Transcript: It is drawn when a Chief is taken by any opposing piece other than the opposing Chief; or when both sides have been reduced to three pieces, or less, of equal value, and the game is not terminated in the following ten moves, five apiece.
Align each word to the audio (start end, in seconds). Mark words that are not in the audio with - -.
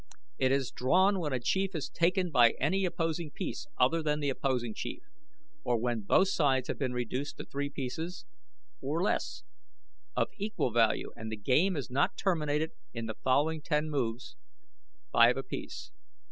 It 0.39 0.51
is 0.51 0.71
drawn 0.71 1.19
when 1.19 1.31
a 1.31 1.39
Chief 1.39 1.75
is 1.75 1.87
taken 1.87 2.31
by 2.31 2.55
any 2.59 2.85
opposing 2.85 3.29
piece 3.29 3.67
other 3.77 4.01
than 4.01 4.19
the 4.19 4.31
opposing 4.31 4.73
Chief; 4.73 5.03
or 5.63 5.77
when 5.77 6.01
both 6.01 6.29
sides 6.29 6.69
have 6.69 6.79
been 6.79 6.91
reduced 6.91 7.37
to 7.37 7.45
three 7.45 7.69
pieces, 7.69 8.25
or 8.81 9.03
less, 9.03 9.43
of 10.15 10.29
equal 10.37 10.71
value, 10.71 11.11
and 11.15 11.31
the 11.31 11.37
game 11.37 11.75
is 11.77 11.91
not 11.91 12.17
terminated 12.17 12.71
in 12.93 13.05
the 13.05 13.13
following 13.23 13.61
ten 13.61 13.91
moves, 13.91 14.35
five 15.11 15.37
apiece. 15.37 15.91